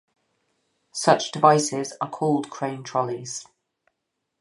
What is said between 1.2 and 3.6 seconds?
devices are called crane trolleys.